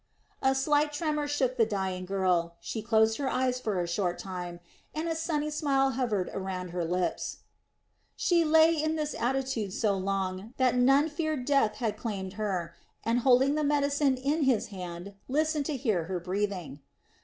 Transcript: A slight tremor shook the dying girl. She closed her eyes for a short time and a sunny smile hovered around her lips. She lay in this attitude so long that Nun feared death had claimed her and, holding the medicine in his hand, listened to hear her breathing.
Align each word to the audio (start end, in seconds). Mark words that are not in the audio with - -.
A 0.41 0.55
slight 0.55 0.91
tremor 0.93 1.27
shook 1.27 1.57
the 1.57 1.65
dying 1.67 2.05
girl. 2.05 2.55
She 2.59 2.81
closed 2.81 3.17
her 3.19 3.29
eyes 3.29 3.59
for 3.59 3.79
a 3.79 3.87
short 3.87 4.17
time 4.17 4.59
and 4.95 5.07
a 5.07 5.13
sunny 5.13 5.51
smile 5.51 5.91
hovered 5.91 6.31
around 6.33 6.69
her 6.71 6.83
lips. 6.83 7.41
She 8.15 8.43
lay 8.43 8.73
in 8.75 8.95
this 8.95 9.13
attitude 9.13 9.73
so 9.73 9.95
long 9.95 10.55
that 10.57 10.73
Nun 10.75 11.07
feared 11.07 11.45
death 11.45 11.75
had 11.75 11.97
claimed 11.97 12.33
her 12.33 12.73
and, 13.03 13.19
holding 13.19 13.53
the 13.53 13.63
medicine 13.63 14.17
in 14.17 14.41
his 14.45 14.69
hand, 14.73 15.13
listened 15.27 15.67
to 15.67 15.77
hear 15.77 16.05
her 16.05 16.19
breathing. 16.19 16.79